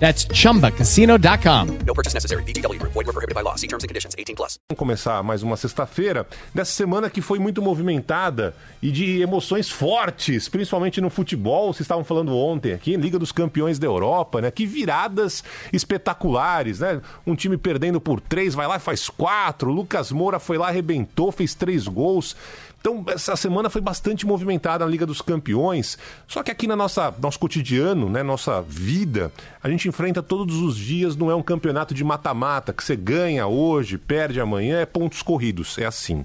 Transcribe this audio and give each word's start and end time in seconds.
That's 0.00 0.26
chumbacasino.com. 0.32 1.84
No 1.86 1.94
purchase 1.94 2.14
necessary. 2.14 2.42
Group. 2.42 2.92
Void 2.94 3.06
were 3.06 3.12
prohibited 3.12 3.34
by 3.34 3.42
law. 3.42 3.56
See 3.56 3.68
terms 3.68 3.84
and 3.84 3.88
conditions. 3.88 4.14
18 4.16 4.34
plus. 4.34 4.58
Vamos 4.70 4.78
começar 4.78 5.22
mais 5.22 5.42
uma 5.42 5.56
sexta-feira 5.56 6.26
dessa 6.54 6.72
semana 6.72 7.10
que 7.10 7.20
foi 7.20 7.38
muito 7.38 7.60
movimentada 7.60 8.54
e 8.80 8.90
de 8.90 9.20
emoções 9.20 9.68
fortes, 9.68 10.48
principalmente 10.48 11.00
no 11.02 11.10
futebol. 11.10 11.72
Vocês 11.72 11.82
estavam 11.82 12.02
falando 12.02 12.34
ontem 12.34 12.72
aqui, 12.72 12.96
Liga 12.96 13.18
dos 13.18 13.30
Campeões 13.30 13.78
da 13.78 13.86
Europa, 13.86 14.40
né? 14.40 14.50
Que 14.50 14.64
viradas 14.64 15.44
espetaculares, 15.70 16.80
né? 16.80 17.02
Um 17.26 17.34
time 17.34 17.58
perdendo 17.58 18.00
por 18.00 18.20
três, 18.20 18.54
vai 18.54 18.66
lá 18.66 18.76
e 18.76 18.80
faz 18.80 19.10
quatro. 19.10 19.70
Lucas 19.70 20.10
Moura 20.10 20.38
foi 20.38 20.56
lá, 20.56 20.68
arrebentou, 20.68 21.30
fez 21.30 21.54
três 21.54 21.86
gols. 21.86 22.34
Então, 22.80 23.04
essa 23.08 23.36
semana 23.36 23.68
foi 23.68 23.82
bastante 23.82 24.26
movimentada 24.26 24.84
na 24.84 24.90
Liga 24.90 25.04
dos 25.04 25.20
Campeões. 25.20 25.98
Só 26.26 26.42
que 26.42 26.50
aqui 26.50 26.66
na 26.66 26.74
nossa 26.74 27.14
nosso 27.20 27.38
cotidiano, 27.38 28.08
né, 28.08 28.22
nossa 28.22 28.62
vida, 28.62 29.30
a 29.62 29.68
gente 29.68 29.86
enfrenta 29.86 30.22
todos 30.22 30.56
os 30.56 30.76
dias, 30.76 31.14
não 31.14 31.30
é 31.30 31.34
um 31.34 31.42
campeonato 31.42 31.92
de 31.92 32.02
mata-mata 32.02 32.72
que 32.72 32.82
você 32.82 32.96
ganha 32.96 33.46
hoje, 33.46 33.98
perde 33.98 34.40
amanhã, 34.40 34.80
é 34.80 34.86
pontos 34.86 35.20
corridos, 35.20 35.76
é 35.76 35.84
assim. 35.84 36.24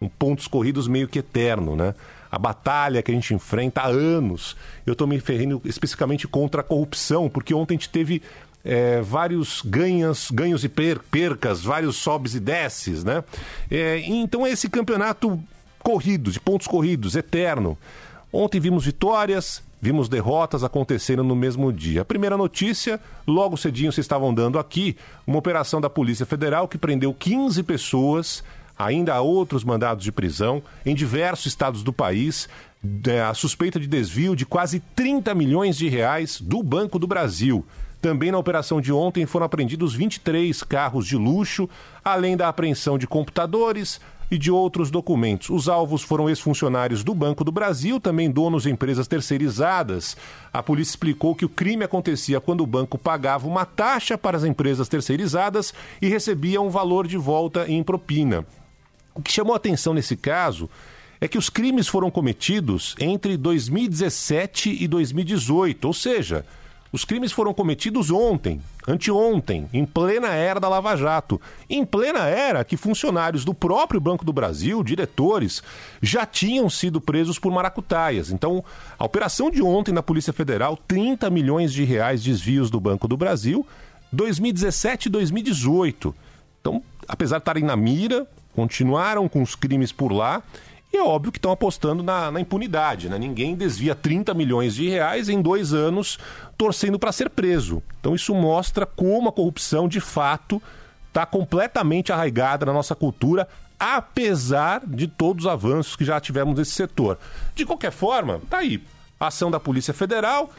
Um 0.00 0.08
pontos 0.08 0.48
corridos 0.48 0.88
meio 0.88 1.06
que 1.06 1.18
eterno, 1.18 1.76
né? 1.76 1.94
A 2.30 2.38
batalha 2.38 3.02
que 3.02 3.10
a 3.10 3.14
gente 3.14 3.34
enfrenta 3.34 3.82
há 3.82 3.88
anos. 3.88 4.56
Eu 4.86 4.94
estou 4.94 5.06
me 5.06 5.20
ferrando 5.20 5.60
especificamente 5.66 6.26
contra 6.26 6.62
a 6.62 6.64
corrupção, 6.64 7.28
porque 7.28 7.52
ontem 7.52 7.74
a 7.74 7.76
gente 7.76 7.90
teve 7.90 8.22
é, 8.64 9.02
vários 9.02 9.60
ganhos, 9.62 10.30
ganhos 10.30 10.64
e 10.64 10.68
per 10.68 11.00
percas, 11.00 11.62
vários 11.62 11.96
sobes 11.96 12.34
e 12.34 12.40
desces, 12.40 13.04
né? 13.04 13.22
É, 13.70 13.98
então 13.98 14.46
esse 14.46 14.68
campeonato 14.70 15.38
corridos, 15.82 16.34
de 16.34 16.40
pontos 16.40 16.66
corridos, 16.66 17.16
eterno. 17.16 17.76
Ontem 18.32 18.58
vimos 18.58 18.84
vitórias, 18.84 19.62
vimos 19.80 20.08
derrotas 20.08 20.64
acontecendo 20.64 21.22
no 21.22 21.36
mesmo 21.36 21.72
dia. 21.72 22.02
A 22.02 22.04
primeira 22.04 22.36
notícia, 22.36 23.00
logo 23.26 23.56
cedinho 23.56 23.92
vocês 23.92 24.04
estavam 24.04 24.32
dando 24.32 24.58
aqui, 24.58 24.96
uma 25.26 25.38
operação 25.38 25.80
da 25.80 25.90
Polícia 25.90 26.24
Federal 26.24 26.68
que 26.68 26.78
prendeu 26.78 27.12
15 27.12 27.62
pessoas, 27.64 28.42
ainda 28.78 29.14
há 29.14 29.20
outros 29.20 29.64
mandados 29.64 30.04
de 30.04 30.12
prisão 30.12 30.62
em 30.86 30.94
diversos 30.94 31.46
estados 31.46 31.82
do 31.82 31.92
país, 31.92 32.48
é, 33.06 33.20
a 33.20 33.34
suspeita 33.34 33.78
de 33.78 33.86
desvio 33.86 34.34
de 34.34 34.46
quase 34.46 34.80
30 34.94 35.34
milhões 35.34 35.76
de 35.76 35.88
reais 35.88 36.40
do 36.40 36.62
Banco 36.62 36.98
do 36.98 37.06
Brasil. 37.06 37.64
Também 38.00 38.32
na 38.32 38.38
operação 38.38 38.80
de 38.80 38.92
ontem 38.92 39.26
foram 39.26 39.46
apreendidos 39.46 39.94
23 39.94 40.62
carros 40.64 41.06
de 41.06 41.16
luxo, 41.16 41.68
além 42.04 42.36
da 42.36 42.48
apreensão 42.48 42.98
de 42.98 43.06
computadores, 43.06 44.00
e 44.32 44.38
de 44.38 44.50
outros 44.50 44.90
documentos. 44.90 45.50
Os 45.50 45.68
alvos 45.68 46.00
foram 46.00 46.26
ex-funcionários 46.26 47.04
do 47.04 47.14
Banco 47.14 47.44
do 47.44 47.52
Brasil, 47.52 48.00
também 48.00 48.30
donos 48.30 48.62
de 48.62 48.70
empresas 48.70 49.06
terceirizadas. 49.06 50.16
A 50.50 50.62
polícia 50.62 50.92
explicou 50.92 51.34
que 51.34 51.44
o 51.44 51.50
crime 51.50 51.84
acontecia 51.84 52.40
quando 52.40 52.62
o 52.62 52.66
banco 52.66 52.96
pagava 52.96 53.46
uma 53.46 53.66
taxa 53.66 54.16
para 54.16 54.38
as 54.38 54.44
empresas 54.44 54.88
terceirizadas 54.88 55.74
e 56.00 56.08
recebia 56.08 56.62
um 56.62 56.70
valor 56.70 57.06
de 57.06 57.18
volta 57.18 57.70
em 57.70 57.82
propina. 57.82 58.46
O 59.14 59.20
que 59.20 59.30
chamou 59.30 59.54
atenção 59.54 59.92
nesse 59.92 60.16
caso 60.16 60.66
é 61.20 61.28
que 61.28 61.36
os 61.36 61.50
crimes 61.50 61.86
foram 61.86 62.10
cometidos 62.10 62.96
entre 62.98 63.36
2017 63.36 64.82
e 64.82 64.88
2018, 64.88 65.84
ou 65.84 65.92
seja, 65.92 66.46
os 66.92 67.06
crimes 67.06 67.32
foram 67.32 67.54
cometidos 67.54 68.10
ontem, 68.10 68.60
anteontem, 68.86 69.66
em 69.72 69.86
plena 69.86 70.28
era 70.28 70.60
da 70.60 70.68
Lava 70.68 70.94
Jato. 70.94 71.40
Em 71.68 71.86
plena 71.86 72.26
era 72.26 72.62
que 72.64 72.76
funcionários 72.76 73.46
do 73.46 73.54
próprio 73.54 73.98
Banco 73.98 74.26
do 74.26 74.32
Brasil, 74.32 74.84
diretores, 74.84 75.62
já 76.02 76.26
tinham 76.26 76.68
sido 76.68 77.00
presos 77.00 77.38
por 77.38 77.50
maracutaias. 77.50 78.30
Então, 78.30 78.62
a 78.98 79.06
operação 79.06 79.50
de 79.50 79.62
ontem 79.62 79.90
na 79.90 80.02
Polícia 80.02 80.34
Federal, 80.34 80.76
30 80.76 81.30
milhões 81.30 81.72
de 81.72 81.82
reais 81.82 82.22
desvios 82.22 82.70
do 82.70 82.78
Banco 82.78 83.08
do 83.08 83.16
Brasil, 83.16 83.66
2017 84.12 85.06
e 85.06 85.10
2018. 85.10 86.14
Então, 86.60 86.82
apesar 87.08 87.38
de 87.38 87.42
estarem 87.42 87.64
na 87.64 87.74
mira, 87.74 88.26
continuaram 88.54 89.30
com 89.30 89.42
os 89.42 89.54
crimes 89.54 89.92
por 89.92 90.12
lá 90.12 90.42
e 90.92 90.98
é 90.98 91.02
óbvio 91.02 91.32
que 91.32 91.38
estão 91.38 91.50
apostando 91.50 92.02
na, 92.02 92.30
na, 92.30 92.38
impunidade, 92.38 93.08
né? 93.08 93.18
Ninguém 93.18 93.54
desvia 93.54 93.94
30 93.94 94.34
milhões 94.34 94.74
de 94.74 94.88
reais 94.90 95.30
em 95.30 95.40
dois 95.40 95.72
anos 95.72 96.18
torcendo 96.58 96.98
para 96.98 97.10
ser 97.10 97.30
preso. 97.30 97.82
Então 97.98 98.14
isso 98.14 98.34
mostra 98.34 98.84
como 98.84 99.30
a 99.30 99.32
corrupção, 99.32 99.88
de 99.88 100.00
fato, 100.00 100.60
está 101.08 101.24
completamente 101.24 102.12
arraigada 102.12 102.66
na 102.66 102.74
nossa 102.74 102.94
cultura, 102.94 103.48
apesar 103.80 104.82
de 104.86 105.08
todos 105.08 105.46
os 105.46 105.50
avanços 105.50 105.96
que 105.96 106.04
já 106.04 106.20
tivemos 106.20 106.58
nesse 106.58 106.72
setor. 106.72 107.18
De 107.54 107.64
qualquer 107.64 107.90
forma, 107.90 108.42
tá 108.50 108.58
aí. 108.58 108.82
Ação 109.18 109.50
da 109.50 109.60
Polícia 109.60 109.94
Federal, 109.94 110.50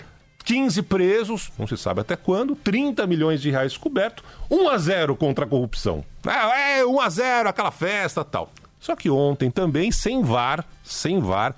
15 0.46 0.82
presos, 0.84 1.52
não 1.60 1.68
se 1.68 1.78
sabe 1.78 2.02
até 2.02 2.16
quando, 2.16 2.56
30 2.56 3.06
milhões 3.06 3.42
de 3.42 3.52
reais 3.52 3.78
coberto, 3.78 4.24
1 4.50 4.70
a 4.70 4.78
0 4.78 5.16
contra 5.16 5.46
a 5.46 5.48
corrupção. 5.48 6.04
É, 6.26 6.80
é 6.80 6.86
1 6.86 7.02
a 7.02 7.10
0 7.10 7.50
aquela 7.50 7.72
festa 7.72 8.24
tal. 8.24 8.52
Só 8.84 8.98
que 8.98 9.10
ontem 9.10 9.50
também, 9.50 9.94
sem 9.94 10.22
VAR, 10.22 10.66
sem 10.84 11.18
VAR, 11.22 11.56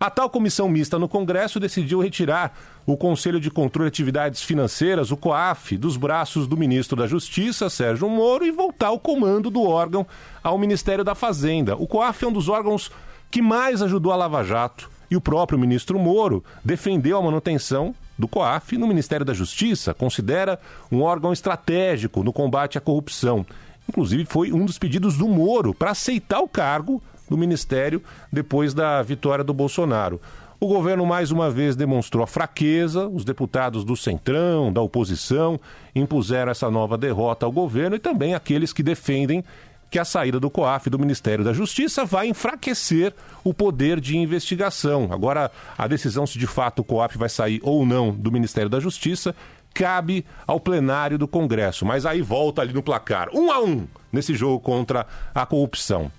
a 0.00 0.10
tal 0.10 0.28
comissão 0.28 0.68
mista 0.68 0.98
no 0.98 1.08
Congresso 1.08 1.60
decidiu 1.60 2.00
retirar 2.00 2.58
o 2.84 2.96
Conselho 2.96 3.38
de 3.38 3.52
Controle 3.52 3.88
de 3.88 3.94
Atividades 3.94 4.42
Financeiras, 4.42 5.12
o 5.12 5.16
COAF, 5.16 5.76
dos 5.76 5.96
braços 5.96 6.48
do 6.48 6.56
ministro 6.56 6.96
da 6.96 7.06
Justiça, 7.06 7.70
Sérgio 7.70 8.10
Moro, 8.10 8.44
e 8.44 8.50
voltar 8.50 8.90
o 8.90 8.98
comando 8.98 9.48
do 9.48 9.62
órgão 9.62 10.04
ao 10.42 10.58
Ministério 10.58 11.04
da 11.04 11.14
Fazenda. 11.14 11.76
O 11.76 11.86
COAF 11.86 12.24
é 12.24 12.28
um 12.28 12.32
dos 12.32 12.48
órgãos 12.48 12.90
que 13.30 13.40
mais 13.40 13.80
ajudou 13.80 14.10
a 14.10 14.16
Lava 14.16 14.42
Jato. 14.42 14.90
E 15.08 15.16
o 15.16 15.20
próprio 15.20 15.56
ministro 15.56 16.00
Moro 16.00 16.44
defendeu 16.64 17.16
a 17.16 17.22
manutenção 17.22 17.94
do 18.18 18.26
COAF 18.26 18.76
no 18.76 18.88
Ministério 18.88 19.24
da 19.24 19.32
Justiça, 19.32 19.94
considera 19.94 20.58
um 20.90 21.00
órgão 21.00 21.32
estratégico 21.32 22.24
no 22.24 22.32
combate 22.32 22.76
à 22.76 22.80
corrupção. 22.80 23.46
Inclusive, 23.88 24.24
foi 24.24 24.52
um 24.52 24.64
dos 24.64 24.78
pedidos 24.78 25.16
do 25.16 25.28
Moro 25.28 25.72
para 25.72 25.92
aceitar 25.92 26.40
o 26.40 26.48
cargo 26.48 27.02
do 27.28 27.36
ministério 27.36 28.02
depois 28.32 28.74
da 28.74 29.02
vitória 29.02 29.44
do 29.44 29.54
Bolsonaro. 29.54 30.20
O 30.58 30.66
governo 30.66 31.04
mais 31.04 31.30
uma 31.30 31.50
vez 31.50 31.76
demonstrou 31.76 32.24
a 32.24 32.26
fraqueza, 32.26 33.06
os 33.08 33.24
deputados 33.24 33.84
do 33.84 33.94
Centrão, 33.94 34.72
da 34.72 34.80
oposição, 34.80 35.60
impuseram 35.94 36.50
essa 36.50 36.70
nova 36.70 36.96
derrota 36.96 37.44
ao 37.44 37.52
governo 37.52 37.96
e 37.96 37.98
também 37.98 38.34
aqueles 38.34 38.72
que 38.72 38.82
defendem 38.82 39.44
que 39.90 39.98
a 39.98 40.04
saída 40.04 40.40
do 40.40 40.50
COAF 40.50 40.90
do 40.90 40.98
Ministério 40.98 41.44
da 41.44 41.52
Justiça 41.52 42.04
vai 42.04 42.26
enfraquecer 42.28 43.14
o 43.44 43.54
poder 43.54 44.00
de 44.00 44.16
investigação. 44.16 45.08
Agora, 45.10 45.50
a 45.76 45.86
decisão 45.86 46.26
se 46.26 46.38
de 46.38 46.46
fato 46.46 46.80
o 46.80 46.84
COAF 46.84 47.16
vai 47.16 47.28
sair 47.28 47.60
ou 47.62 47.86
não 47.86 48.10
do 48.10 48.32
Ministério 48.32 48.68
da 48.68 48.80
Justiça 48.80 49.34
cabe 49.76 50.24
ao 50.46 50.58
plenário 50.58 51.18
do 51.18 51.28
Congresso. 51.28 51.84
Mas 51.84 52.06
aí 52.06 52.22
volta 52.22 52.62
ali 52.62 52.72
no 52.72 52.82
placar, 52.82 53.28
um 53.34 53.52
a 53.52 53.62
um, 53.62 53.86
nesse 54.10 54.34
jogo 54.34 54.58
contra 54.58 55.06
a 55.34 55.44
corrupção. 55.44 56.10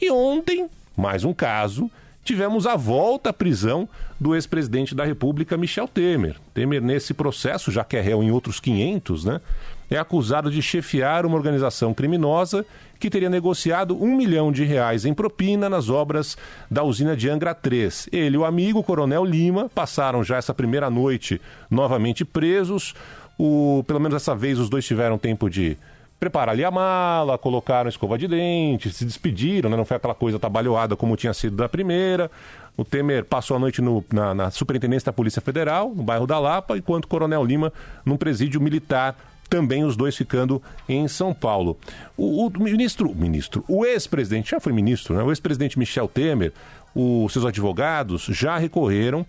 E 0.00 0.10
ontem, 0.10 0.68
mais 0.96 1.24
um 1.24 1.32
caso, 1.32 1.90
tivemos 2.24 2.66
a 2.66 2.74
volta 2.74 3.30
à 3.30 3.32
prisão 3.32 3.88
do 4.18 4.34
ex-presidente 4.34 4.94
da 4.94 5.04
República, 5.04 5.56
Michel 5.56 5.86
Temer. 5.86 6.36
Temer, 6.52 6.82
nesse 6.82 7.14
processo, 7.14 7.70
já 7.70 7.84
que 7.84 7.96
é 7.96 8.00
réu 8.00 8.22
em 8.22 8.30
outros 8.30 8.58
500, 8.58 9.24
né, 9.24 9.40
é 9.90 9.98
acusado 9.98 10.50
de 10.50 10.60
chefiar 10.60 11.24
uma 11.24 11.36
organização 11.36 11.94
criminosa 11.94 12.64
que 12.98 13.10
teria 13.10 13.28
negociado 13.28 13.96
um 14.02 14.16
milhão 14.16 14.50
de 14.50 14.64
reais 14.64 15.04
em 15.04 15.14
propina 15.14 15.68
nas 15.68 15.88
obras 15.88 16.36
da 16.70 16.82
usina 16.82 17.16
de 17.16 17.28
Angra 17.28 17.54
3. 17.54 18.08
Ele 18.12 18.36
e 18.36 18.38
o 18.38 18.44
amigo, 18.44 18.82
Coronel 18.82 19.24
Lima, 19.24 19.70
passaram 19.74 20.24
já 20.24 20.36
essa 20.36 20.54
primeira 20.54 20.88
noite 20.90 21.40
novamente 21.70 22.24
presos. 22.24 22.94
O, 23.38 23.84
pelo 23.86 24.00
menos 24.00 24.14
dessa 24.14 24.34
vez 24.34 24.58
os 24.58 24.70
dois 24.70 24.84
tiveram 24.84 25.18
tempo 25.18 25.50
de 25.50 25.76
preparar 26.18 26.54
ali 26.54 26.64
a 26.64 26.70
mala, 26.70 27.36
colocaram 27.36 27.88
escova 27.88 28.16
de 28.16 28.26
dente, 28.26 28.90
se 28.90 29.04
despediram, 29.04 29.68
né? 29.68 29.76
não 29.76 29.84
foi 29.84 29.98
aquela 29.98 30.14
coisa 30.14 30.38
trabalhoada 30.38 30.96
como 30.96 31.16
tinha 31.16 31.34
sido 31.34 31.56
da 31.56 31.68
primeira. 31.68 32.30
O 32.76 32.84
Temer 32.84 33.24
passou 33.24 33.56
a 33.56 33.60
noite 33.60 33.80
no, 33.80 34.04
na, 34.12 34.34
na 34.34 34.50
Superintendência 34.50 35.06
da 35.06 35.12
Polícia 35.12 35.40
Federal, 35.40 35.92
no 35.94 36.02
bairro 36.02 36.26
da 36.26 36.38
Lapa, 36.38 36.76
enquanto 36.76 37.04
o 37.04 37.08
Coronel 37.08 37.44
Lima 37.44 37.72
num 38.04 38.16
presídio 38.16 38.60
militar 38.60 39.16
também 39.48 39.84
os 39.84 39.96
dois 39.96 40.16
ficando 40.16 40.62
em 40.88 41.06
São 41.08 41.32
Paulo. 41.32 41.76
O, 42.16 42.46
o 42.46 42.62
ministro, 42.62 43.14
ministro, 43.14 43.64
o 43.68 43.84
ex-presidente, 43.84 44.50
já 44.50 44.60
foi 44.60 44.72
ministro, 44.72 45.14
né? 45.14 45.22
O 45.22 45.30
ex-presidente 45.30 45.78
Michel 45.78 46.08
Temer, 46.08 46.52
os 46.94 47.32
seus 47.32 47.44
advogados 47.44 48.22
já 48.24 48.56
recorreram 48.56 49.26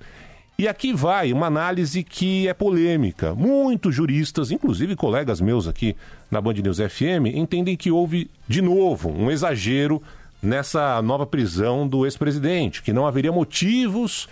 e 0.59 0.67
aqui 0.67 0.91
vai 0.91 1.31
uma 1.31 1.45
análise 1.45 2.03
que 2.03 2.47
é 2.47 2.53
polêmica. 2.53 3.35
Muitos 3.35 3.93
juristas, 3.93 4.49
inclusive 4.49 4.95
colegas 4.95 5.39
meus 5.39 5.67
aqui 5.67 5.95
na 6.31 6.41
Band 6.41 6.53
News 6.53 6.79
FM, 6.79 7.27
entendem 7.35 7.77
que 7.77 7.91
houve, 7.91 8.27
de 8.47 8.59
novo, 8.59 9.09
um 9.09 9.29
exagero 9.29 10.01
nessa 10.41 10.99
nova 11.03 11.27
prisão 11.27 11.87
do 11.87 12.05
ex-presidente, 12.05 12.81
que 12.81 12.91
não 12.91 13.05
haveria 13.05 13.31
motivos, 13.31 14.27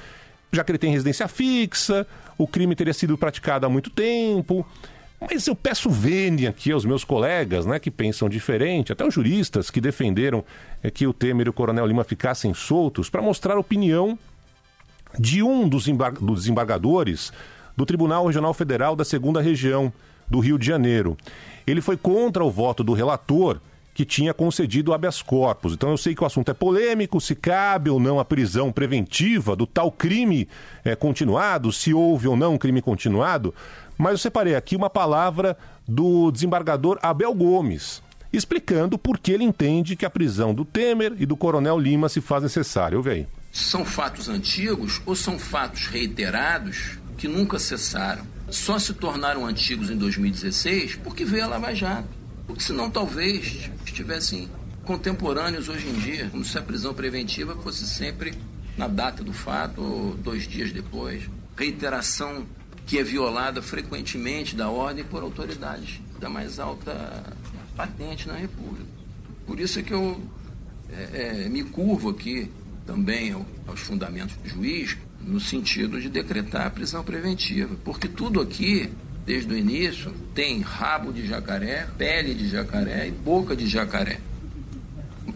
já 0.52 0.64
que 0.64 0.72
ele 0.72 0.80
tem 0.80 0.92
residência 0.92 1.28
fixa, 1.28 2.08
o 2.40 2.48
crime 2.48 2.76
teria 2.76 2.94
sido 2.94 3.16
praticado 3.18 3.68
há 3.68 3.70
muito 3.70 3.92
tempo. 3.92 4.66
Mas 5.20 5.48
eu 5.48 5.56
peço 5.56 5.90
vênia 5.90 6.50
aqui 6.50 6.72
aos 6.72 6.86
meus 6.86 7.04
colegas, 7.04 7.66
né, 7.66 7.80
que 7.80 7.90
pensam 7.90 8.28
diferente, 8.28 8.92
até 8.92 9.06
os 9.06 9.14
juristas 9.14 9.70
que 9.70 9.80
defenderam 9.80 10.44
é, 10.84 10.92
que 10.92 11.08
o 11.08 11.14
Temer 11.14 11.48
e 11.48 11.50
o 11.50 11.54
Coronel 11.54 11.86
Lima 11.86 12.04
ficassem 12.04 12.54
soltos, 12.54 13.10
para 13.10 13.22
mostrar 13.22 13.56
a 13.56 13.60
opinião 13.60 14.20
de 15.18 15.42
um 15.42 15.68
dos, 15.68 15.86
dos 16.22 16.42
desembargadores 16.42 17.32
do 17.76 17.86
Tribunal 17.86 18.26
Regional 18.26 18.54
Federal 18.54 18.96
da 18.96 19.06
Segunda 19.06 19.42
Região 19.42 19.92
do 20.28 20.40
Rio 20.40 20.58
de 20.58 20.66
Janeiro. 20.66 21.18
Ele 21.66 21.82
foi 21.82 21.98
contra 21.98 22.44
o 22.44 22.52
voto 22.52 22.84
do 22.84 22.94
relator 22.94 23.60
que 23.96 24.04
tinha 24.04 24.34
concedido 24.34 24.94
habeas 24.94 25.22
corpus. 25.22 25.74
Então 25.74 25.90
eu 25.90 25.98
sei 25.98 26.14
que 26.14 26.22
o 26.22 26.26
assunto 26.26 26.52
é 26.52 26.54
polêmico, 26.54 27.22
se 27.22 27.34
cabe 27.34 27.90
ou 27.90 27.98
não 27.98 28.20
a 28.20 28.26
prisão 28.26 28.70
preventiva 28.70 29.56
do 29.56 29.66
tal 29.66 29.90
crime 29.90 30.50
é, 30.84 30.98
continuado, 30.98 31.72
se 31.72 31.94
houve 31.94 32.28
ou 32.28 32.36
não 32.36 32.56
um 32.56 32.58
crime 32.58 32.82
continuado, 32.82 33.56
mas 33.98 34.12
eu 34.12 34.18
separei 34.18 34.54
aqui 34.54 34.76
uma 34.76 34.90
palavra 34.90 35.58
do 35.88 36.30
desembargador 36.30 37.00
Abel 37.02 37.34
Gomes, 37.34 38.04
explicando 38.34 38.98
por 38.98 39.18
que 39.18 39.32
ele 39.32 39.46
entende 39.46 39.96
que 39.96 40.06
a 40.06 40.10
prisão 40.10 40.54
do 40.54 40.66
Temer 40.66 41.14
e 41.18 41.26
do 41.26 41.38
Coronel 41.38 41.80
Lima 41.80 42.10
se 42.10 42.20
faz 42.20 42.44
necessária. 42.44 42.98
Ouve 42.98 43.10
aí. 43.10 43.28
São 43.50 43.86
fatos 43.86 44.28
antigos 44.28 45.02
ou 45.06 45.16
são 45.16 45.40
fatos 45.40 45.88
reiterados 45.88 47.00
que 47.18 47.30
nunca 47.30 47.58
cessaram? 47.58 48.26
Só 48.50 48.78
se 48.78 48.94
tornaram 48.94 49.46
antigos 49.46 49.90
em 49.90 49.96
2016 49.96 50.96
porque 50.98 51.24
veio 51.24 51.46
a 51.46 51.48
Lava 51.48 51.74
Jato. 51.74 52.15
Porque 52.46 52.62
senão 52.62 52.90
talvez 52.90 53.70
estivessem 53.86 54.50
contemporâneos 54.84 55.68
hoje 55.68 55.88
em 55.88 55.94
dia, 55.94 56.30
como 56.30 56.46
se 56.46 56.58
a 56.58 56.62
prisão 56.62 56.94
preventiva 56.94 57.56
fosse 57.56 57.88
sempre 57.88 58.34
na 58.78 58.88
data 58.88 59.24
do 59.24 59.34
fato 59.34 59.82
ou 59.82 60.16
dois 60.16 60.48
dias 60.48 60.72
depois. 60.72 61.24
Reiteração 61.58 62.46
que 62.86 63.00
é 63.00 63.04
violada 63.04 63.62
frequentemente 63.62 64.56
da 64.56 64.70
ordem 64.70 65.04
por 65.04 65.24
autoridades 65.24 66.00
da 66.20 66.30
mais 66.30 66.60
alta 66.60 67.24
patente 67.76 68.28
na 68.28 68.36
República. 68.36 68.86
Por 69.46 69.60
isso 69.60 69.80
é 69.80 69.84
que 69.84 69.94
eu 69.94 70.22
é, 70.90 71.44
é, 71.46 71.50
me 71.50 71.64
curvo 71.64 72.10
aqui 72.10 72.52
também 72.86 73.36
aos 73.68 73.80
fundamentos 73.80 74.36
do 74.36 74.48
juiz, 74.48 74.98
no 75.20 75.40
sentido 75.40 76.00
de 76.00 76.10
decretar 76.10 76.68
a 76.68 76.70
prisão 76.70 77.04
preventiva. 77.04 77.76
Porque 77.84 78.08
tudo 78.08 78.40
aqui, 78.40 78.92
desde 79.26 79.54
o 79.54 79.58
início, 79.58 80.14
tem 80.34 80.62
rabo 80.62 81.12
de 81.12 81.26
jacaré, 81.26 81.88
pele 81.98 82.34
de 82.34 82.48
jacaré 82.48 83.08
e 83.08 83.12
boca 83.12 83.56
de 83.56 83.68
jacaré. 83.68 84.20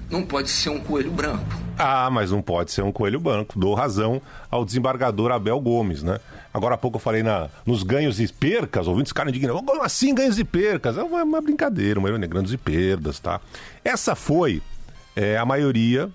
Não 0.10 0.24
pode 0.24 0.50
ser 0.50 0.70
um 0.70 0.80
coelho 0.80 1.12
branco. 1.12 1.46
Ah, 1.78 2.10
mas 2.12 2.32
não 2.32 2.42
pode 2.42 2.72
ser 2.72 2.84
um 2.84 2.92
coelho 2.92 3.20
branco. 3.20 3.58
Dou 3.58 3.74
razão 3.74 4.22
ao 4.50 4.66
desembargador 4.66 5.32
Abel 5.32 5.60
Gomes, 5.60 6.04
né? 6.04 6.20
Agora 6.54 6.76
há 6.76 6.78
pouco 6.78 6.98
eu 6.98 7.02
falei 7.02 7.24
na, 7.24 7.48
nos 7.66 7.84
ganhos 7.84 8.20
e 8.20 8.28
percas, 8.28 8.88
ouvintes 8.88 9.12
ficaram 9.12 9.30
indignados. 9.30 9.62
Como 9.64 9.82
assim 9.84 10.14
ganhos 10.14 10.38
e 10.40 10.44
percas? 10.44 10.98
É 10.98 11.04
uma, 11.04 11.24
uma 11.24 11.42
brincadeira, 11.42 12.00
uma 12.00 12.10
ganhos 12.28 12.52
e 12.52 12.58
perdas, 12.58 13.20
tá? 13.20 13.40
Essa 13.84 14.16
foi 14.16 14.62
é, 15.16 15.38
a 15.38 15.46
maioria 15.46 16.10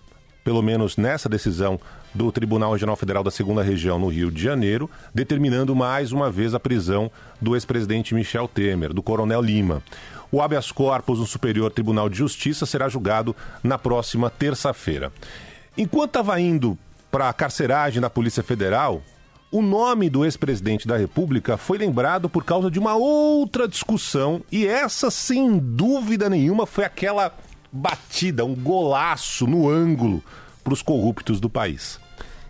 pelo 0.45 0.63
menos 0.63 0.97
nessa 0.97 1.29
decisão 1.29 1.81
do 2.15 2.31
Tribunal 2.31 2.73
Regional 2.73 2.95
Federal 2.95 3.25
da 3.25 3.31
Segunda 3.31 3.63
Região 3.63 3.99
no 3.99 4.09
Rio 4.09 4.31
de 4.31 4.41
Janeiro, 4.41 4.89
determinando 5.13 5.75
mais 5.75 6.13
uma 6.13 6.31
vez 6.31 6.55
a 6.55 6.61
prisão 6.61 7.11
do 7.41 7.57
ex-presidente 7.57 8.15
Michel 8.15 8.47
Temer, 8.47 8.93
do 8.93 9.03
Coronel 9.03 9.43
Lima. 9.43 9.83
O 10.31 10.41
habeas 10.41 10.71
corpus 10.71 11.19
no 11.19 11.27
Superior 11.27 11.71
Tribunal 11.73 12.09
de 12.09 12.17
Justiça 12.17 12.65
será 12.67 12.89
julgado 12.89 13.35
na 13.63 13.77
próxima 13.77 14.31
terça-feira. 14.31 15.13
Enquanto 15.77 16.11
estava 16.11 16.41
indo 16.41 16.79
para 17.11 17.29
a 17.29 17.33
carceragem 17.33 18.01
da 18.01 18.09
Polícia 18.09 18.43
Federal, 18.43 19.03
o 19.51 19.63
nome 19.63 20.11
do 20.11 20.25
ex-presidente 20.25 20.87
da 20.87 20.97
República 20.97 21.57
foi 21.57 21.79
lembrado 21.79 22.29
por 22.29 22.45
causa 22.45 22.71
de 22.71 22.79
uma 22.79 22.95
outra 22.95 23.69
discussão, 23.69 24.43
e 24.51 24.67
essa, 24.67 25.11
sem 25.11 25.59
dúvida 25.59 26.29
nenhuma, 26.29 26.67
foi 26.67 26.85
aquela 26.85 27.33
batida, 27.71 28.45
um 28.45 28.55
golaço 28.55 29.47
no 29.47 29.69
ângulo 29.69 30.23
para 30.63 30.73
os 30.73 30.83
corruptos 30.83 31.39
do 31.39 31.51
país. 31.51 32.01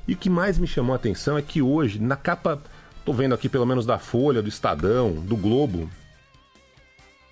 E 0.07 0.15
o 0.15 0.17
que 0.17 0.29
mais 0.29 0.59
me 0.59 0.67
chamou 0.67 0.93
a 0.93 0.97
atenção 0.97 1.39
é 1.39 1.43
que 1.43 1.63
hoje, 1.63 1.99
na 1.99 2.17
capa, 2.17 2.61
tô 3.05 3.13
vendo 3.13 3.35
aqui 3.35 3.49
pelo 3.49 3.67
menos 3.67 3.87
da 3.87 3.99
Folha, 3.99 4.43
do 4.43 4.49
Estadão, 4.49 5.13
do 5.13 5.37
Globo, 5.37 5.89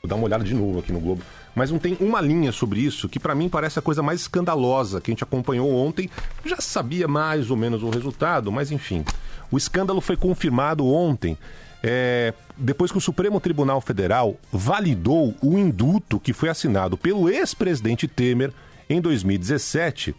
vou 0.03 0.09
dar 0.09 0.17
uma 0.17 0.25
olhada 0.25 0.43
de 0.43 0.55
novo 0.55 0.79
aqui 0.79 0.93
no 0.93 1.01
Globo, 1.01 1.23
mas 1.55 1.71
não 1.71 1.79
tem 1.79 1.97
uma 2.01 2.21
linha 2.21 2.51
sobre 2.51 2.81
isso 2.81 3.09
que 3.09 3.21
para 3.21 3.35
mim 3.35 3.49
parece 3.49 3.79
a 3.79 3.83
coisa 3.83 4.03
mais 4.03 4.23
escandalosa 4.23 5.01
que 5.01 5.11
a 5.11 5.13
gente 5.13 5.23
acompanhou 5.23 5.71
ontem. 5.71 6.11
Já 6.45 6.57
sabia 6.61 7.07
mais 7.07 7.51
ou 7.51 7.57
menos 7.57 7.83
o 7.83 7.91
resultado, 7.91 8.51
mas 8.51 8.71
enfim. 8.71 9.05
O 9.51 9.59
escândalo 9.59 10.01
foi 10.01 10.17
confirmado 10.17 10.87
ontem 10.87 11.37
é, 11.83 12.33
depois 12.57 12.93
que 12.93 12.99
o 12.99 13.01
Supremo 13.01 13.41
Tribunal 13.41 13.81
Federal 13.81 14.37
validou 14.53 15.35
o 15.43 15.59
induto 15.59 16.21
que 16.21 16.33
foi 16.33 16.49
assinado 16.49 16.97
pelo 16.97 17.29
ex-presidente 17.29 18.07
Temer 18.07 18.53
em 18.89 19.01
2017, 19.01 20.15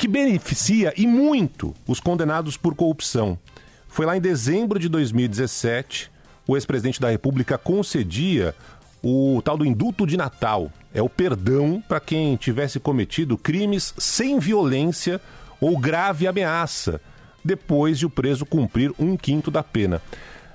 que 0.00 0.08
beneficia 0.08 0.94
e 0.96 1.06
muito 1.06 1.74
os 1.86 2.00
condenados 2.00 2.56
por 2.56 2.74
corrupção. 2.74 3.38
Foi 3.86 4.06
lá 4.06 4.16
em 4.16 4.20
dezembro 4.20 4.78
de 4.78 4.88
2017, 4.88 6.10
o 6.48 6.56
ex-presidente 6.56 6.98
da 6.98 7.10
República 7.10 7.58
concedia 7.58 8.54
o 9.02 9.42
tal 9.44 9.58
do 9.58 9.66
induto 9.66 10.06
de 10.06 10.16
Natal. 10.16 10.72
É 10.94 11.02
o 11.02 11.08
perdão 11.10 11.84
para 11.86 12.00
quem 12.00 12.34
tivesse 12.36 12.80
cometido 12.80 13.36
crimes 13.36 13.92
sem 13.98 14.38
violência 14.38 15.20
ou 15.60 15.76
grave 15.76 16.26
ameaça, 16.26 16.98
depois 17.44 17.98
de 17.98 18.06
o 18.06 18.10
preso 18.10 18.46
cumprir 18.46 18.94
um 18.98 19.18
quinto 19.18 19.50
da 19.50 19.62
pena. 19.62 20.00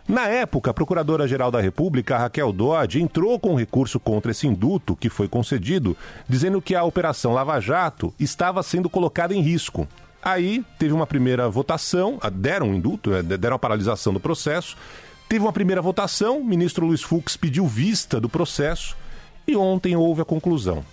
Na 0.08 0.28
época, 0.28 0.70
a 0.70 0.74
Procuradora-Geral 0.74 1.50
da 1.50 1.60
República, 1.60 2.18
Raquel 2.18 2.52
Dodge, 2.54 3.02
entrou 3.02 3.40
com 3.40 3.56
recurso 3.56 4.00
contra 4.00 4.30
esse 4.30 4.46
induto 4.46 4.96
que 4.96 5.10
foi 5.10 5.28
concedido, 5.28 5.98
dizendo 6.30 6.62
que 6.62 6.76
a 6.76 6.84
Operação 6.84 7.34
Lava 7.34 7.60
Jato 7.60 8.14
estava 8.20 8.62
sendo 8.62 8.88
colocada 8.88 9.34
em 9.34 9.42
risco. 9.42 9.88
Aí 10.22 10.64
teve 10.78 10.94
uma 10.94 11.08
primeira 11.08 11.50
votação, 11.50 12.20
deram 12.34 12.70
um 12.70 12.76
induto, 12.76 13.10
né, 13.10 13.24
deram 13.24 13.56
a 13.56 13.60
paralisação 13.60 14.14
do 14.14 14.20
processo. 14.20 14.78
Teve 15.28 15.44
uma 15.44 15.54
primeira 15.54 15.82
votação, 15.82 16.38
o 16.38 16.46
ministro 16.46 16.86
Luiz 16.86 17.02
Fux 17.02 17.36
pediu 17.36 17.66
vista 17.66 18.22
do 18.22 18.30
processo 18.30 18.96
e 19.48 19.56
ontem 19.56 19.96
houve 19.96 20.22
a 20.22 20.26
conclusão. 20.26 20.86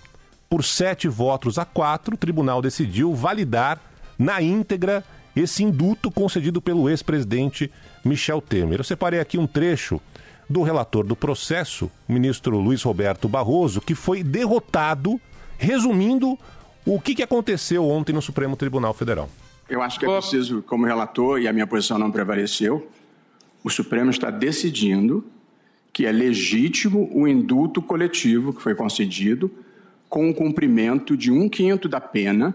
Por 0.49 0.63
sete 0.63 1.07
votos 1.07 1.59
a 1.59 1.65
quatro, 1.65 2.15
o 2.15 2.17
tribunal 2.17 2.63
decidiu 2.63 3.13
validar 3.13 3.79
na 4.17 4.41
íntegra 4.41 5.03
esse 5.35 5.63
induto 5.63 6.11
concedido 6.11 6.61
pelo 6.61 6.89
ex-presidente 6.89 7.71
Michel 8.03 8.41
Temer. 8.41 8.79
Eu 8.79 8.83
separei 8.83 9.19
aqui 9.19 9.37
um 9.37 9.47
trecho 9.47 9.99
do 10.49 10.61
relator 10.61 11.05
do 11.05 11.15
processo, 11.15 11.89
o 12.07 12.13
ministro 12.13 12.57
Luiz 12.59 12.83
Roberto 12.83 13.27
Barroso, 13.27 13.81
que 13.81 13.95
foi 13.95 14.23
derrotado, 14.23 15.19
resumindo 15.57 16.37
o 16.85 16.99
que, 16.99 17.15
que 17.15 17.23
aconteceu 17.23 17.87
ontem 17.87 18.13
no 18.13 18.21
Supremo 18.21 18.55
Tribunal 18.55 18.93
Federal. 18.93 19.29
Eu 19.69 19.81
acho 19.81 19.99
que 19.99 20.05
é 20.05 20.09
preciso, 20.09 20.61
como 20.61 20.85
relator, 20.85 21.39
e 21.39 21.47
a 21.47 21.53
minha 21.53 21.65
posição 21.65 21.97
não 21.97 22.11
prevaleceu, 22.11 22.89
o 23.63 23.69
Supremo 23.69 24.11
está 24.11 24.29
decidindo 24.29 25.25
que 25.93 26.05
é 26.05 26.11
legítimo 26.11 27.09
o 27.13 27.27
indulto 27.27 27.81
coletivo 27.81 28.51
que 28.51 28.61
foi 28.61 28.75
concedido 28.75 29.49
com 30.09 30.29
o 30.29 30.33
cumprimento 30.33 31.15
de 31.15 31.31
um 31.31 31.47
quinto 31.47 31.87
da 31.87 32.01
pena, 32.01 32.53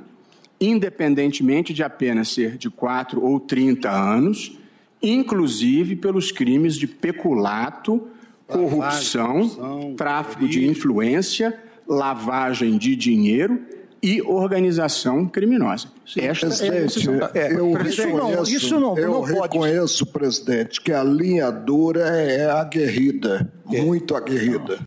independentemente 0.61 1.73
de 1.73 1.83
a 1.83 1.91
pena 1.91 2.25
ser 2.25 2.57
de 2.57 2.69
4 2.69 3.25
ou 3.25 3.39
30 3.39 3.91
anos, 3.91 4.59
inclusive 5.03 5.97
pelos 5.97 6.33
crimes 6.33 6.77
de 6.77 6.87
peculato, 6.87 8.09
corrupção, 8.47 9.95
tráfico 9.97 10.49
de 10.49 10.67
influência, 10.67 11.57
lavagem 11.87 12.77
de 12.77 12.97
dinheiro 12.97 13.61
e 14.03 14.23
organização 14.23 15.27
criminosa. 15.27 15.89
Esta 16.17 16.47
é 16.65 16.87
da... 17.19 17.31
É, 17.35 17.53
eu 17.53 17.73
reconheço, 17.73 18.55
isso 18.55 18.81
não, 18.81 18.97
eu 18.97 19.11
não 19.11 19.23
reconheço, 19.23 20.07
pode... 20.07 20.19
presidente, 20.19 20.81
que 20.81 20.93
a 20.93 21.03
linha 21.03 21.51
dura 21.51 22.07
é 22.09 22.49
aguerrida, 22.51 23.53
é. 23.73 23.83
muito 23.83 24.15
aguerrida 24.15 24.79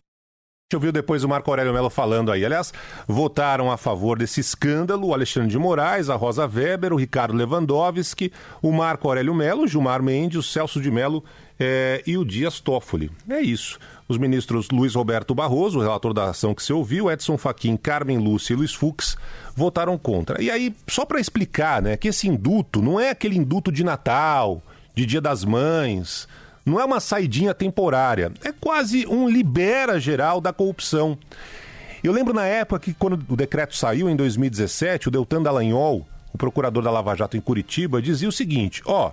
gente 0.72 0.76
ouviu 0.76 0.92
depois 0.92 1.22
o 1.22 1.28
Marco 1.28 1.50
Aurélio 1.50 1.72
Mello 1.72 1.90
falando 1.90 2.32
aí. 2.32 2.44
Aliás, 2.44 2.72
votaram 3.06 3.70
a 3.70 3.76
favor 3.76 4.18
desse 4.18 4.40
escândalo 4.40 5.08
o 5.08 5.14
Alexandre 5.14 5.50
de 5.50 5.58
Moraes, 5.58 6.08
a 6.08 6.16
Rosa 6.16 6.46
Weber, 6.46 6.94
o 6.94 6.96
Ricardo 6.96 7.34
Lewandowski, 7.34 8.32
o 8.62 8.72
Marco 8.72 9.06
Aurélio 9.06 9.34
Mello, 9.34 9.64
o 9.64 9.68
Gilmar 9.68 10.02
Mendes, 10.02 10.38
o 10.38 10.42
Celso 10.42 10.80
de 10.80 10.90
Mello 10.90 11.22
é, 11.60 12.02
e 12.06 12.16
o 12.16 12.24
Dias 12.24 12.58
Toffoli. 12.58 13.10
É 13.28 13.40
isso. 13.40 13.78
Os 14.08 14.16
ministros 14.16 14.70
Luiz 14.70 14.94
Roberto 14.94 15.34
Barroso, 15.34 15.78
o 15.78 15.82
relator 15.82 16.14
da 16.14 16.30
ação 16.30 16.54
que 16.54 16.62
se 16.62 16.72
ouviu, 16.72 17.10
Edson 17.10 17.36
Fachin, 17.36 17.76
Carmen 17.76 18.16
Lúcia 18.16 18.54
e 18.54 18.56
Luiz 18.56 18.72
Fux 18.72 19.16
votaram 19.54 19.98
contra. 19.98 20.42
E 20.42 20.50
aí, 20.50 20.74
só 20.88 21.04
para 21.04 21.20
explicar, 21.20 21.82
né, 21.82 21.98
que 21.98 22.08
esse 22.08 22.26
induto 22.28 22.80
não 22.80 22.98
é 22.98 23.10
aquele 23.10 23.36
induto 23.36 23.70
de 23.70 23.84
Natal, 23.84 24.62
de 24.94 25.04
Dia 25.04 25.20
das 25.20 25.44
Mães, 25.44 26.26
não 26.64 26.80
é 26.80 26.84
uma 26.84 27.00
saidinha 27.00 27.54
temporária, 27.54 28.32
é 28.44 28.52
quase 28.52 29.06
um 29.06 29.28
libera 29.28 29.98
geral 29.98 30.40
da 30.40 30.52
corrupção. 30.52 31.18
Eu 32.02 32.12
lembro 32.12 32.34
na 32.34 32.46
época 32.46 32.80
que, 32.80 32.94
quando 32.94 33.20
o 33.28 33.36
decreto 33.36 33.76
saiu, 33.76 34.08
em 34.08 34.16
2017, 34.16 35.08
o 35.08 35.10
Deltan 35.10 35.42
Dallagnol, 35.42 36.06
o 36.32 36.38
procurador 36.38 36.82
da 36.82 36.90
Lava 36.90 37.14
Jato 37.14 37.36
em 37.36 37.40
Curitiba, 37.40 38.02
dizia 38.02 38.28
o 38.28 38.32
seguinte: 38.32 38.82
ó, 38.84 39.12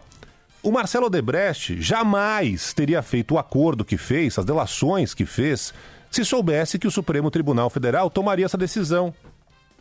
o 0.61 0.71
Marcelo 0.71 1.05
Odebrecht 1.05 1.81
jamais 1.81 2.73
teria 2.73 3.01
feito 3.01 3.35
o 3.35 3.39
acordo 3.39 3.85
que 3.85 3.97
fez, 3.97 4.37
as 4.37 4.45
delações 4.45 5.13
que 5.13 5.25
fez, 5.25 5.73
se 6.11 6.25
soubesse 6.25 6.79
que 6.79 6.87
o 6.87 6.91
Supremo 6.91 7.31
Tribunal 7.31 7.69
Federal 7.69 8.09
tomaria 8.09 8.45
essa 8.45 8.57
decisão. 8.57 9.13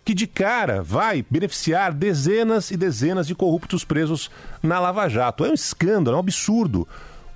Que 0.05 0.15
de 0.15 0.27
cara 0.27 0.83
vai 0.83 1.25
beneficiar 1.29 1.93
dezenas 1.93 2.71
e 2.71 2.77
dezenas 2.77 3.27
de 3.27 3.35
corruptos 3.35 3.85
presos 3.85 4.31
na 4.63 4.79
Lava 4.79 5.09
Jato. 5.09 5.45
É 5.45 5.51
um 5.51 5.55
escândalo, 5.55 6.15
é 6.15 6.17
um 6.17 6.21
absurdo. 6.21 6.87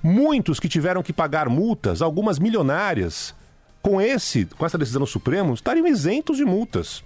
Muitos 0.03 0.59
que 0.59 0.67
tiveram 0.67 1.01
que 1.01 1.13
pagar 1.13 1.47
multas, 1.47 2.01
algumas 2.01 2.37
milionárias, 2.37 3.33
com 3.81 4.01
esse, 4.01 4.45
com 4.45 4.65
essa 4.65 4.77
decisão 4.77 4.99
do 4.99 5.07
Supremo, 5.07 5.53
estariam 5.53 5.87
isentos 5.87 6.35
de 6.35 6.43
multas. 6.43 7.01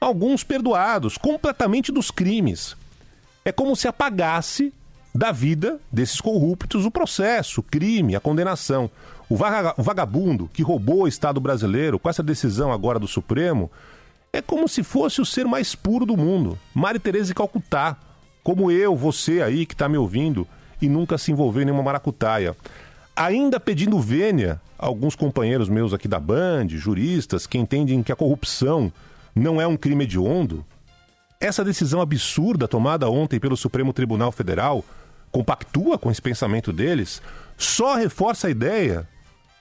Alguns 0.00 0.42
perdoados 0.42 1.16
completamente 1.16 1.92
dos 1.92 2.10
crimes. 2.10 2.76
É 3.44 3.52
como 3.52 3.76
se 3.76 3.86
apagasse 3.86 4.72
da 5.14 5.30
vida 5.30 5.80
desses 5.92 6.20
corruptos 6.20 6.84
o 6.84 6.90
processo, 6.90 7.60
o 7.60 7.64
crime, 7.64 8.16
a 8.16 8.20
condenação. 8.20 8.90
O 9.28 9.36
vagabundo 9.36 10.50
que 10.52 10.62
roubou 10.62 11.02
o 11.02 11.08
Estado 11.08 11.40
brasileiro 11.40 12.00
com 12.00 12.10
essa 12.10 12.22
decisão 12.22 12.72
agora 12.72 12.98
do 12.98 13.06
Supremo 13.06 13.70
é 14.32 14.42
como 14.42 14.68
se 14.68 14.82
fosse 14.82 15.20
o 15.20 15.26
ser 15.26 15.46
mais 15.46 15.76
puro 15.76 16.04
do 16.04 16.16
mundo. 16.16 16.58
Mari 16.74 16.98
Tereza 16.98 17.32
Calcutá, 17.32 17.96
como 18.42 18.72
eu, 18.72 18.96
você 18.96 19.40
aí 19.40 19.66
que 19.66 19.74
está 19.74 19.88
me 19.88 19.96
ouvindo, 19.96 20.48
e 20.80 20.88
nunca 20.88 21.18
se 21.18 21.32
envolveu 21.32 21.62
em 21.62 21.66
nenhuma 21.66 21.82
maracutaia. 21.82 22.56
Ainda 23.14 23.60
pedindo 23.60 24.00
vênia, 24.00 24.60
alguns 24.78 25.14
companheiros 25.14 25.68
meus 25.68 25.92
aqui 25.92 26.08
da 26.08 26.18
Band, 26.18 26.68
juristas, 26.68 27.46
que 27.46 27.58
entendem 27.58 28.02
que 28.02 28.12
a 28.12 28.16
corrupção 28.16 28.92
não 29.34 29.60
é 29.60 29.66
um 29.66 29.76
crime 29.76 30.04
hediondo, 30.04 30.64
essa 31.40 31.64
decisão 31.64 32.02
absurda 32.02 32.68
tomada 32.68 33.08
ontem 33.08 33.40
pelo 33.40 33.56
Supremo 33.56 33.94
Tribunal 33.94 34.30
Federal 34.30 34.84
compactua 35.30 35.96
com 35.96 36.10
esse 36.10 36.20
pensamento 36.20 36.70
deles, 36.70 37.22
só 37.56 37.94
reforça 37.94 38.46
a 38.46 38.50
ideia 38.50 39.08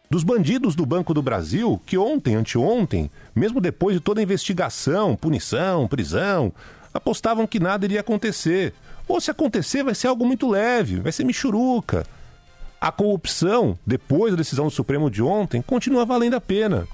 dos 0.10 0.24
bandidos 0.24 0.76
do 0.76 0.86
Banco 0.86 1.14
do 1.14 1.22
Brasil 1.22 1.80
que 1.86 1.98
ontem, 1.98 2.36
anteontem, 2.36 3.10
mesmo 3.34 3.62
depois 3.62 3.96
de 3.96 4.02
toda 4.02 4.20
a 4.20 4.24
investigação, 4.24 5.16
punição, 5.16 5.88
prisão, 5.88 6.52
apostavam 6.94 7.48
que 7.48 7.60
nada 7.60 7.86
iria 7.86 8.00
acontecer. 8.00 8.74
Ou 9.08 9.20
se 9.20 9.32
acontecer, 9.32 9.84
vai 9.84 9.96
ser 9.96 10.08
algo 10.08 10.26
muito 10.26 10.48
leve, 10.48 11.00
vai 11.00 11.12
ser 11.12 11.24
michuruca. 11.24 12.06
A 12.80 12.92
corrupção, 12.92 13.78
depois 13.86 14.32
da 14.32 14.38
decisão 14.38 14.66
do 14.66 14.72
Supremo 14.72 15.10
de 15.10 15.22
ontem, 15.22 15.62
continua 15.62 16.06
valendo 16.06 16.36
a 16.36 16.42
pena. 16.42 16.88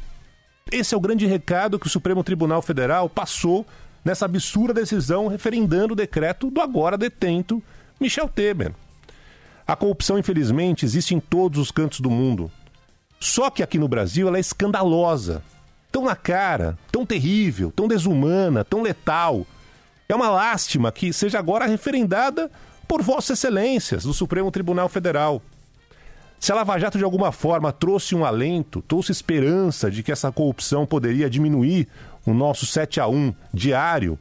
Esse 0.72 0.96
é 0.96 0.98
o 0.98 1.02
grande 1.02 1.28
recado 1.28 1.78
que 1.78 1.86
o 1.86 1.90
Supremo 1.90 2.24
Tribunal 2.24 2.62
Federal 2.62 3.08
passou 3.08 3.66
nessa 4.04 4.26
absurda 4.26 4.74
decisão 4.74 5.28
referendando 5.28 5.94
o 5.94 5.96
decreto 5.96 6.50
do 6.50 6.62
agora 6.62 6.98
detento 6.98 7.62
Michel 8.00 8.28
Temer. 8.28 8.74
A 9.68 9.76
corrupção, 9.76 10.18
infelizmente, 10.18 10.86
existe 10.86 11.16
em 11.16 11.20
todos 11.20 11.60
os 11.60 11.72
cantos 11.72 12.00
do 12.00 12.10
mundo. 12.10 12.52
Só 13.20 13.50
que 13.50 13.64
aqui 13.64 13.78
no 13.78 13.88
Brasil 13.88 14.28
ela 14.28 14.38
é 14.38 14.40
escandalosa. 14.40 15.44
Tão 15.92 16.06
na 16.06 16.16
cara, 16.16 16.78
tão 16.92 17.06
terrível, 17.06 17.72
tão 17.76 17.88
desumana, 17.88 18.64
tão 18.64 18.82
letal, 18.82 19.46
é 20.08 20.16
uma 20.16 20.30
lástima 20.30 20.92
que 20.92 21.12
seja 21.12 21.40
agora 21.40 21.66
referendada 21.66 22.52
por 22.88 23.02
Vossas 23.02 23.40
Excelências 23.40 24.04
do 24.04 24.14
Supremo 24.14 24.52
Tribunal 24.52 24.88
Federal. 24.88 25.42
Se 26.40 26.52
a 26.52 26.56
Lava 26.56 26.78
Jato 26.78 26.98
de 26.98 27.04
alguma 27.04 27.32
forma 27.32 27.72
trouxe 27.72 28.14
um 28.14 28.24
alento, 28.24 28.84
trouxe 28.88 29.12
esperança 29.12 29.90
de 29.90 30.04
que 30.04 30.12
essa 30.12 30.32
corrupção 30.32 30.86
poderia 30.86 31.30
diminuir 31.30 31.88
o 32.26 32.34
nosso 32.34 32.66
7 32.66 33.00
a 33.00 33.08
1 33.08 33.34
diário, 33.54 34.20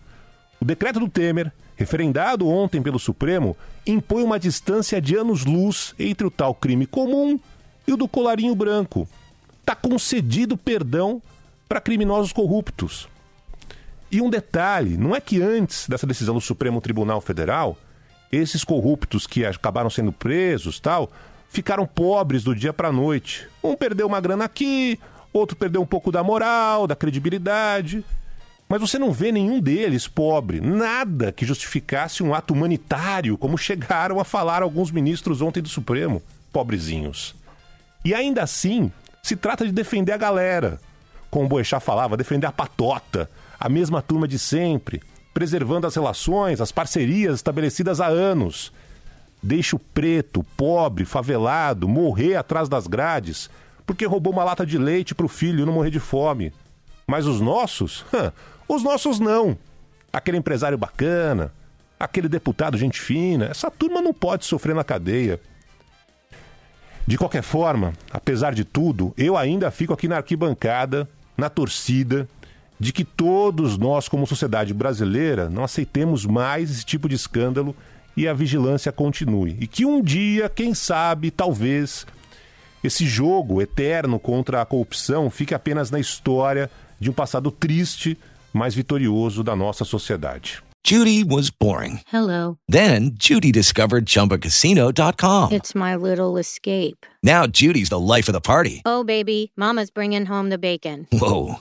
o 0.61 0.65
decreto 0.65 1.01
do 1.01 1.09
Temer, 1.09 1.53
referendado 1.77 2.49
ontem 2.49 2.81
pelo 2.81 2.99
Supremo, 2.99 3.57
impõe 3.87 4.23
uma 4.23 4.39
distância 4.39 5.01
de 5.03 5.17
anos-luz 5.17 5.95
entre 5.99 6.27
o 6.27 6.31
tal 6.31 6.55
crime 6.55 6.87
comum 6.87 7.39
e 7.87 7.93
o 7.93 7.97
do 7.97 8.09
colarinho 8.09 8.55
branco. 8.55 9.07
Está 9.61 9.75
concedido 9.75 10.57
perdão 10.57 11.21
para 11.69 11.81
criminosos 11.81 12.33
corruptos. 12.33 13.09
E 14.15 14.23
um 14.23 14.31
detalhe: 14.31 14.97
não 14.97 15.13
é 15.13 15.21
que 15.21 15.43
antes 15.43 15.89
dessa 15.89 16.07
decisão 16.07 16.37
do 16.37 16.41
Supremo 16.41 16.81
Tribunal 16.81 17.21
Federal, 17.21 17.77
esses 18.31 18.63
corruptos 18.63 19.27
que 19.27 19.45
acabaram 19.45 19.91
sendo 19.91 20.13
presos 20.13 20.79
tal, 20.79 21.11
ficaram 21.51 21.85
pobres 21.85 22.45
do 22.45 22.55
dia 22.55 22.73
para 22.73 22.93
noite. 22.93 23.49
Um 23.61 23.75
perdeu 23.75 24.07
uma 24.07 24.21
grana 24.21 24.45
aqui, 24.45 25.01
outro 25.33 25.57
perdeu 25.57 25.83
um 25.83 25.87
pouco 25.87 26.13
da 26.13 26.23
moral, 26.23 26.87
da 26.87 26.95
credibilidade. 26.95 28.05
Mas 28.69 28.81
você 28.81 29.01
não 29.01 29.11
vê 29.11 29.33
nenhum 29.33 29.59
deles 29.59 30.07
pobre, 30.07 30.61
nada 30.61 31.33
que 31.33 31.45
justificasse 31.45 32.23
um 32.23 32.33
ato 32.33 32.55
humanitário, 32.55 33.37
como 33.37 33.59
chegaram 33.59 34.21
a 34.21 34.25
falar 34.25 34.63
alguns 34.63 34.93
ministros 34.93 35.43
ontem 35.43 35.61
do 35.61 35.69
Supremo, 35.69 36.23
pobrezinhos. 36.53 37.35
E 38.05 38.15
ainda 38.15 38.45
assim, 38.45 38.93
se 39.25 39.35
trata 39.35 39.67
de 39.67 39.73
defender 39.73 40.13
a 40.13 40.17
galera. 40.17 40.81
Como 41.33 41.47
o 41.47 41.49
Boechat 41.49 41.85
falava, 41.85 42.17
defender 42.17 42.47
a 42.47 42.53
patota, 42.53 43.29
a 43.65 43.69
mesma 43.71 44.03
turma 44.03 44.29
de 44.29 44.39
sempre, 44.39 45.03
preservando 45.33 45.87
as 45.87 45.95
relações, 45.95 46.61
as 46.61 46.71
parcerias 46.71 47.37
estabelecidas 47.37 47.99
há 47.99 48.09
anos. 48.09 48.71
Deixa 49.43 49.75
o 49.75 49.79
preto, 49.79 50.45
pobre, 50.55 51.07
favelado 51.07 51.89
morrer 51.89 52.37
atrás 52.37 52.69
das 52.69 52.87
grades 52.87 53.49
porque 53.87 54.05
roubou 54.05 54.35
uma 54.35 54.45
lata 54.45 54.67
de 54.67 54.77
leite 54.77 55.15
para 55.15 55.25
o 55.25 55.31
filho 55.31 55.65
não 55.65 55.73
morrer 55.73 55.91
de 55.91 55.99
fome. 55.99 56.53
Mas 57.07 57.25
os 57.25 57.41
nossos? 57.41 58.05
os 58.69 58.83
nossos 58.83 59.19
não. 59.19 59.57
Aquele 60.13 60.37
empresário 60.37 60.77
bacana, 60.77 61.51
aquele 61.99 62.29
deputado 62.29 62.77
gente 62.77 63.01
fina, 63.01 63.47
essa 63.47 63.71
turma 63.71 64.03
não 64.03 64.13
pode 64.13 64.45
sofrer 64.45 64.75
na 64.75 64.85
cadeia. 64.85 65.41
De 67.07 67.17
qualquer 67.17 67.43
forma, 67.43 67.95
apesar 68.11 68.53
de 68.53 68.63
tudo, 68.63 69.15
eu 69.17 69.39
ainda 69.39 69.71
fico 69.71 69.95
aqui 69.95 70.07
na 70.07 70.17
arquibancada, 70.19 71.09
na 71.35 71.49
torcida, 71.49 72.29
de 72.79 72.93
que 72.93 73.05
todos 73.05 73.79
nós, 73.79 74.09
como 74.09 74.27
sociedade 74.27 74.75
brasileira, 74.75 75.49
não 75.49 75.65
aceitemos 75.65 76.27
mais 76.27 76.71
esse 76.71 76.85
tipo 76.85 77.09
de 77.09 77.15
escândalo 77.15 77.75
e 78.17 78.29
a 78.29 78.35
vigilância 78.35 78.93
continue. 78.93 79.57
E 79.61 79.67
que 79.67 79.85
um 79.85 80.03
dia, 80.03 80.49
quem 80.49 80.75
sabe, 80.75 81.31
talvez, 81.31 82.07
esse 82.83 83.07
jogo 83.07 83.63
eterno 83.63 84.19
contra 84.19 84.61
a 84.61 84.67
corrupção 84.67 85.31
fique 85.31 85.55
apenas 85.55 85.91
na 85.91 85.99
história 85.99 86.71
de 87.01 87.11
um 87.11 87.13
passado 87.13 87.51
triste, 87.51 88.19
mas 88.53 88.75
vitorioso 88.75 89.43
da 89.43 89.57
nossa 89.57 89.85
sociedade. 89.85 90.63
Judy 90.87 91.25
was 91.25 91.49
boring. 91.49 92.01
Hello. 92.13 92.59
Then 92.69 93.13
Judy 93.19 93.51
discovered 93.51 94.05
chumbacasino.com. 94.05 95.51
It's 95.51 95.75
my 95.75 95.97
little 95.97 96.39
escape. 96.39 97.07
Now 97.23 97.47
Judy's 97.47 97.89
the 97.89 97.99
life 97.99 98.29
of 98.29 98.35
the 98.35 98.41
party. 98.43 98.83
Oh 98.85 99.03
baby, 99.03 99.51
mama's 99.57 99.91
bringing 99.91 100.27
home 100.27 100.51
the 100.51 100.59
bacon. 100.59 101.07
Whoa, 101.11 101.61